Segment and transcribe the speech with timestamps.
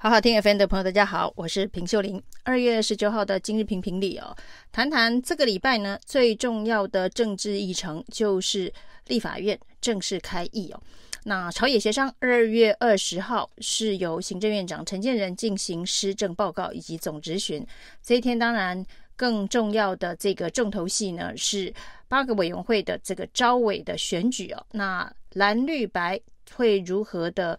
[0.00, 2.22] 好好听 FM 的朋友，大家好，我是平秀玲。
[2.44, 4.32] 二月十九号的今日评评理哦，
[4.70, 8.72] 谈谈这个礼拜呢最重要的政治议程就是
[9.08, 10.80] 立法院正式开议哦。
[11.24, 17.66] 那朝野协商二月二十号是由行政院长陈建仁进行施政报告以及总质询。
[18.00, 18.86] 这一天当然
[19.16, 21.74] 更重要的这个重头戏呢是
[22.06, 24.64] 八个委员会的这个招委的选举哦。
[24.70, 26.20] 那蓝绿白
[26.54, 27.58] 会如何的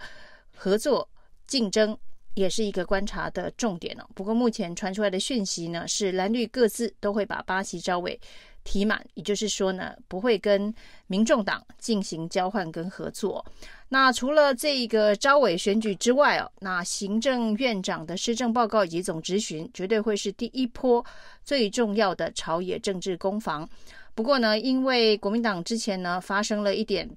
[0.55, 1.05] 合作
[1.45, 1.97] 竞争？
[2.35, 4.05] 也是一个观察的重点哦。
[4.15, 8.19] 不过目前传出来的讯息呢，是蓝绿各自都会把巴西招委
[8.63, 10.73] 提满，也就是说呢，不会跟
[11.07, 13.45] 民众党进行交换跟合作。
[13.89, 21.03] 那除了这个招委选举之外哦，那行政院长的施政报告以及总质询，绝对会是第一波
[21.43, 23.67] 最重要的朝野政治攻防。
[24.13, 27.09] 不过呢，因为国民党之前呢发生了一点。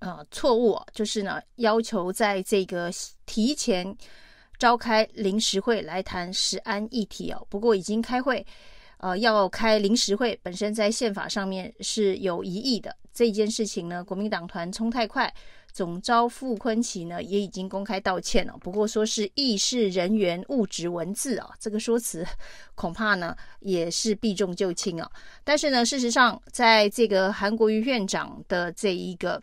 [0.00, 2.90] 呃，错误就是呢，要求在这个
[3.26, 3.94] 提前
[4.58, 7.46] 召开临时会来谈食安议题哦。
[7.50, 8.44] 不过已经开会，
[8.98, 12.96] 呃，要开临时会，本身在宪法上面是有疑义的。
[13.12, 15.30] 这件事情呢，国民党团冲太快，
[15.70, 18.56] 总召傅昆萁呢也已经公开道歉了。
[18.60, 22.24] 不过说是议事人员误植文字啊，这个说辞
[22.74, 25.10] 恐怕呢也是避重就轻啊。
[25.44, 29.42] 但是呢，事实上，在这个韩国瑜院长的这一个。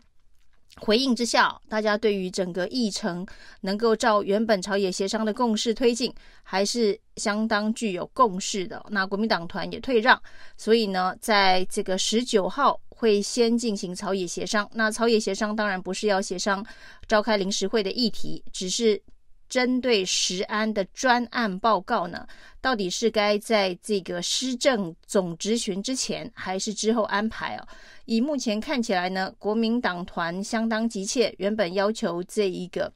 [0.80, 3.26] 回应之下，大家对于整个议程
[3.62, 6.12] 能够照原本朝野协商的共识推进，
[6.42, 8.84] 还是相当具有共识的。
[8.90, 10.20] 那国民党团也退让，
[10.56, 14.68] 所以呢，在这个十九号会先进行朝野协商。
[14.74, 16.64] 那朝野协商当然不是要协商
[17.06, 19.02] 召开临时会的议题，只是。
[19.48, 22.26] 针对食安的专案报告呢，
[22.60, 27.66] 到底是该在这个施政总执询之前，还是之后安排哦？
[28.04, 32.92] 以目前看起来呢，国民党团相当急切，原本要求这一个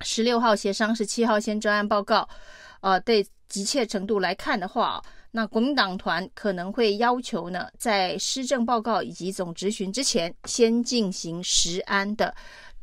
[0.00, 2.28] 十六号协商，十七号先专案报告。
[2.80, 12.34] 呃，对急切程度来看的话，那国民党团可能会要求呢，在施政报告以及总执询之前，先进行食安的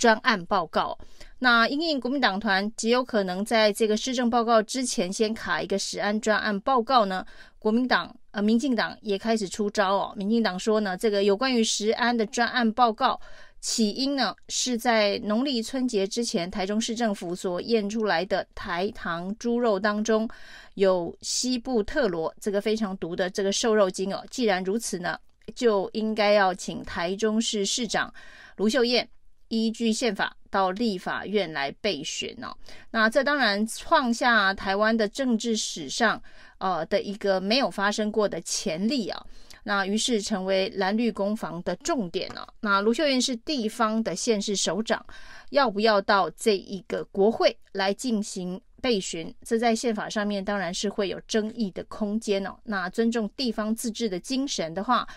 [0.01, 0.97] 专案报告。
[1.38, 7.23] 那因应国民党团极有可能在这个施政报告之前先卡一个食安专案报告呢，
[7.59, 10.13] 国民党呃民进党也开始出招哦。
[10.16, 13.19] 民进党说呢，这个有关于食安的专案报告，
[13.59, 20.28] 起因呢是在农历春节之前，台中市政府所验出来的台糖猪肉当中
[20.73, 24.25] 有西布特罗这个非常毒的这个瘦肉精哦。
[24.31, 25.16] 既然如此呢，
[25.56, 28.12] 就应该要请台中市市长
[28.57, 29.07] 卢秀燕
[29.51, 30.35] 依据宪法。
[30.51, 32.53] 到立法院来备选哦，
[32.89, 36.22] 那这当然创下台湾的政治史上
[36.57, 39.25] 呃的一个没有发生过的前例啊，
[39.63, 42.45] 那于是成为蓝绿攻防的重点了。
[42.59, 45.06] 那卢秀燕是地方的县市首长，
[45.51, 49.33] 要不要到这一个国会来进行备询？
[49.45, 52.53] 这在宪法上面当然是会有争议的空间哦。
[52.66, 55.07] 那尊重地方自治的精神的话。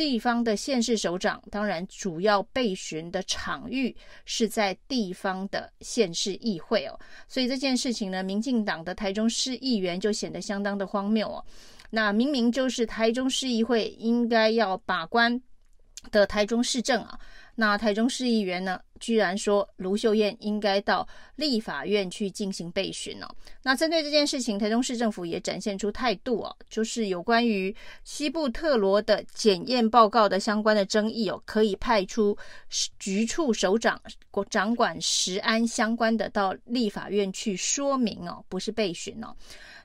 [0.00, 3.94] 地方的县市首长，当然主要备询的场域
[4.24, 11.44] 是在地方的县市议会哦，所以这件事情呢，民进党的台中市议员就显得相当的荒谬哦。
[11.90, 15.38] 那明明就是台中市议会应该要把关
[16.10, 17.18] 的台中市政啊。
[17.56, 21.06] 那台中市议员呢，居然说卢秀燕应该到
[21.36, 23.28] 立法院去进行备询哦。
[23.62, 32.34] 那针对这件事情，台中市政府也展现出态度哦，就是有关于西部特罗的检验报告的相关的争议哦，可以派出
[32.98, 34.00] 局处首长
[34.48, 39.36] 掌管食安相关的到立法院去说明哦，不是备询哦。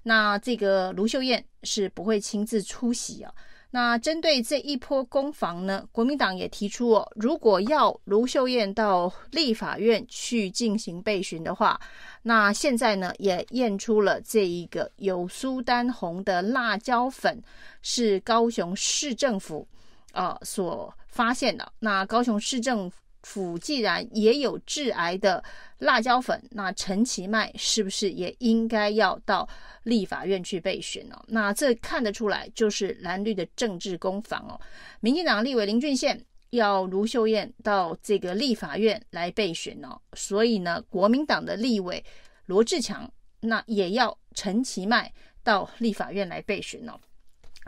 [0.03, 3.33] 那这个卢秀燕是不会亲自出席哦。
[3.75, 11.77] 那针对这一波攻防呢，国民党也提出哦，如果要卢秀燕到立法院去进行备询的话，
[12.21, 17.43] 那现在呢也验出了这一个有苏丹红的辣椒粉
[17.81, 19.67] 是高雄市政府
[20.13, 21.69] 呃所发现的。
[21.77, 25.43] 那高雄市政府府既然也有致癌的
[25.79, 29.49] 辣椒粉，那陈其迈是不是也应该要到
[29.81, 31.19] 立法院去备选呢？
[31.27, 34.61] 那这看得出来就是蓝绿的政治攻防哦。
[34.99, 42.03] 民进党立委林俊宪要卢秀燕到这个立法院来备选哦，所以呢，国民党的立委
[42.45, 45.11] 罗志强那也要陈其迈
[45.43, 46.93] 到立法院来备选哦。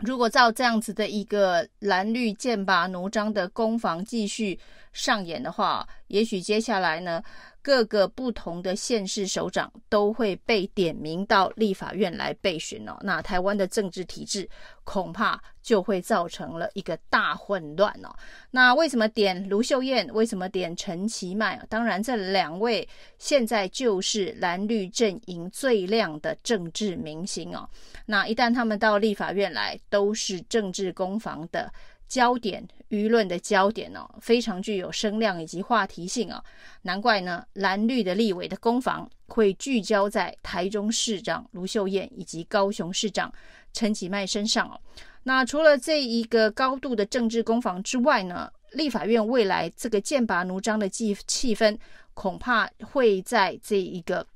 [0.04, 4.56] 如果照这样子的一个蓝绿剑拔弩张的攻防继续
[4.98, 7.22] 上演的话，也许接下来呢，
[7.62, 12.98] 各个不同的县市首长都会被点名到立法院来备询哦。
[13.02, 14.48] 那台湾的政治体制
[14.82, 18.10] 恐怕就会造成了一个大混乱哦。
[18.50, 20.08] 那为什么点卢秀燕？
[20.12, 21.64] 为什么点陈其迈？
[21.68, 22.86] 当然，这两位
[23.18, 27.68] 现在就是蓝绿阵营最亮的政治明星哦。
[28.06, 31.72] 那一旦他们到立法院来，都是政治攻防的
[32.08, 36.42] 焦点，舆论的焦点哦，非常具有声量以及话题性哦。
[36.82, 43.32] 难怪呢，蓝绿的立委的攻防会聚焦在台中市长卢秀燕以及高雄市长
[43.72, 44.80] 陈其迈身上哦。
[45.24, 51.76] 那除了这一个高度的政治攻防之外呢，立法院未来这个剑拔弩张的气气氛，
[52.14, 54.26] 恐怕会在这一个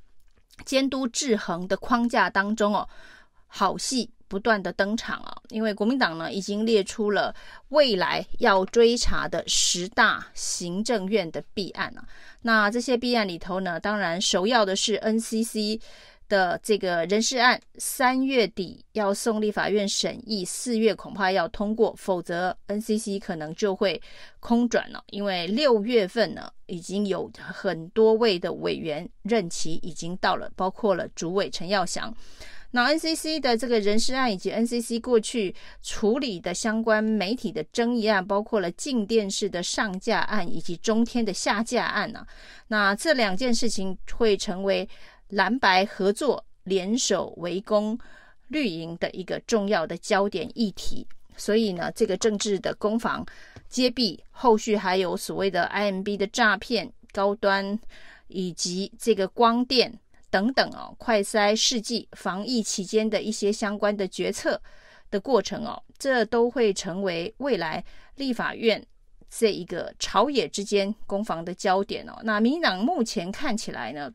[0.66, 2.87] 监督制衡的框架当中哦，
[3.54, 4.08] 好戏。
[4.32, 7.34] 不断的登场啊，因为国民党呢已经列出了
[7.69, 12.02] 未来要追查的十大行政院的弊案啊。
[12.40, 15.78] 那这些弊案里头呢，当然首要的是 NCC
[16.31, 24.00] 的这个人事案，三月底要送立法院审议，四月恐怕要通过，否则 NCC 可能就会
[24.40, 25.05] 空转了。
[25.10, 32.16] 因为六月份呢，已经有很多位的委员任期已经到了，包括了主委陈耀祥。
[32.74, 42.26] 那 NCC 的这个人事案，以及 NCC 过去处理的相关媒体的争议案，包括了静电视的上架案以及中天的下架案呢、啊？
[42.69, 44.88] 那这两件事情会成为
[45.28, 47.98] 蓝白合作联手围攻
[48.48, 51.06] 绿营的一个重要的焦点议题。
[51.36, 53.24] 所以呢，这个政治的攻防
[53.69, 57.78] 揭弊，后续还有所谓的 IMB 的诈骗、高端
[58.28, 59.98] 以及这个光电。
[60.32, 64.58] 等等哦，快筛试剂防疫期间的一些相关的决策
[65.11, 67.84] 的过程哦，这都会成为未来
[68.14, 68.82] 立法院
[69.29, 72.19] 这一个朝野之间攻防的焦点哦。
[72.25, 74.11] 那民党目前看起来呢，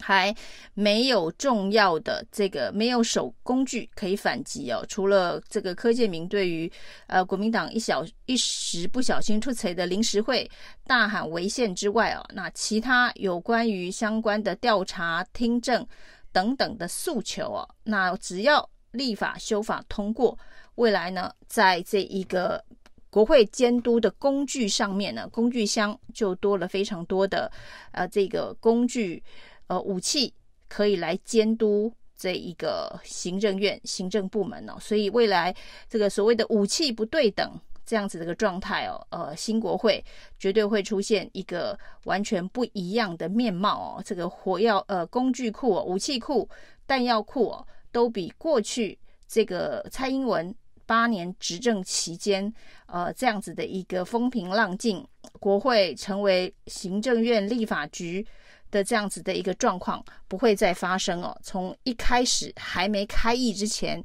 [0.00, 0.34] 还
[0.74, 6.70] 没有重要的这个没有手工具可以反击哦，除了这个柯建铭对于
[7.08, 10.48] 呃国民党一小一时不小心出错的临时会
[10.86, 15.86] 大喊违宪之外哦，那其他有关于相关的调查听证
[16.32, 20.38] 等等的诉求哦，那只要立法修法通过，
[20.76, 22.64] 未来呢，在这一个
[23.10, 27.50] 国会监督的工具上面呢，工具箱就多了非常多的
[27.92, 29.22] 呃这个工具。
[29.68, 30.34] 呃，武器
[30.68, 35.54] 可以来监督这一个行政院行政部门哦，所以未来
[35.88, 40.04] 这个所谓的武器不对等这样子的一个状态哦，呃，新国会
[40.38, 46.48] 绝对会出现一个完全不一样的面貌哦，这个火药呃工具库、哦、武器库、
[46.86, 50.54] 弹药库哦，都比过去这个蔡英文
[50.86, 52.52] 八年执政期间
[52.86, 55.06] 呃这样子的一个风平浪静，
[55.38, 58.26] 国会成为行政院立法局。
[58.70, 61.36] 的这样子的一个状况不会再发生哦。
[61.42, 64.02] 从一开始还没开议之前，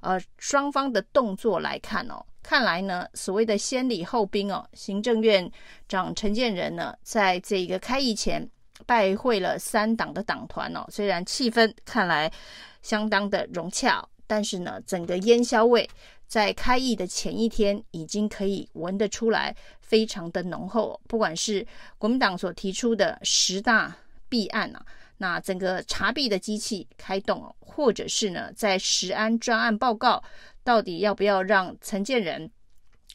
[0.00, 5.50] 呃，双方的动作来看哦，看来呢，所谓的先礼后兵哦，行政院
[5.88, 8.48] 长陈建仁呢，在这一个开议前
[8.86, 10.84] 拜会了三党的党团哦。
[10.90, 12.30] 虽然气氛看来
[12.82, 15.88] 相当的融洽，但是呢，整个烟硝味
[16.26, 21.00] 在开议的前一天已经可以闻得出来，非常的浓厚。
[21.08, 23.96] 不管是国民党所提出的十大。
[24.28, 24.84] 弊案啊，
[25.18, 30.22] 那整个查弊的机器开动，或者是呢，在食安专案报告，
[30.62, 32.50] 到底要不要让陈建仁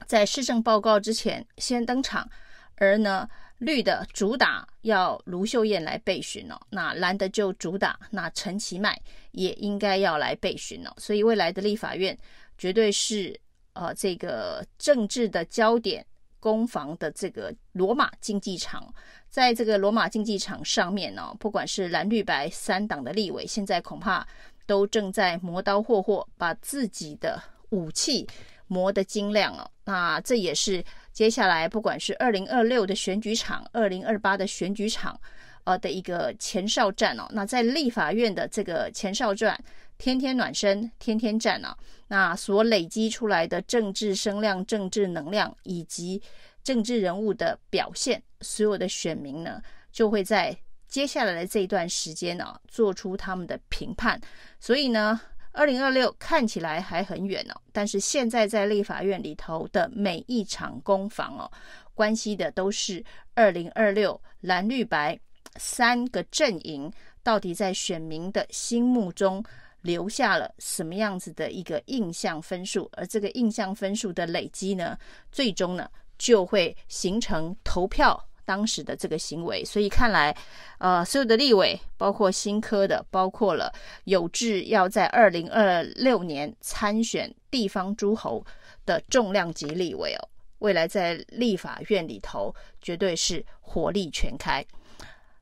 [0.06, 2.30] 在市政报告之前先登场？
[2.76, 3.28] 而呢，
[3.58, 8.98] 绿的主打要卢秀燕来备询哦，那蓝的就主打那陈其迈
[9.32, 12.18] 也应该要来备询哦，所以未来的立法院
[12.57, 13.38] 绝对是
[13.74, 16.06] 呃这个政治的焦点。
[16.40, 18.94] 攻防的这个罗马竞技场，
[19.30, 24.26] 在这个罗马竞技场上面呢，不管是蓝绿白三党的立委，现在恐怕
[24.66, 28.28] 都正在磨刀霍霍，把自己的武器
[28.68, 29.69] 磨得精亮哦。
[29.86, 35.19] 那这也是接下来不管是二零二六的选举场、二零二八的选举场，
[35.64, 37.28] 呃的一个前哨战哦。
[37.31, 39.60] 那在立法院的这个前哨战，
[40.00, 41.78] 天天暖身，天天战啊。
[42.08, 46.20] 那所累积出来的政治声量、政治能量以及
[46.64, 54.20] 政治人物的表现，所有的选民呢，就会在接下来的这一段时间呢、做出他们的评判。
[54.60, 55.20] 所以呢，
[55.52, 61.52] 二零二六看起来还很远哦，但是现在在立法院里头的每一场攻防哦，
[61.94, 63.04] 关系的都是
[63.36, 65.20] 二零二六蓝绿白
[65.58, 66.92] 三个阵营
[67.22, 69.44] 到底在选民的心目中。
[69.81, 74.98] 留下了什么样子的一个印象分数，而这个印象分数的累积呢，
[75.31, 79.64] 最终呢，就会形成投票当时的这个行为。
[79.64, 80.36] 所以看来，
[80.80, 83.71] 呃，所有的立委，包括新科的，包括了
[84.04, 88.45] 有志要在二零二六年参选地方诸侯
[88.86, 90.28] 的重量级立委哦，
[90.59, 94.66] 未来在立法院里头绝对是火力全开。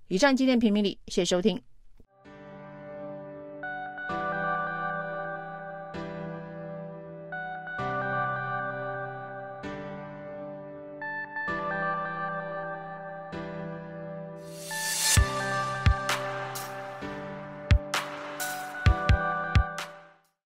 [0.10, 1.62] 以上今天评评理，谢谢收听。